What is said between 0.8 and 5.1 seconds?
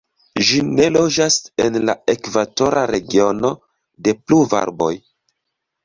loĝas en la ekvatora regiono de pluvarbaroj.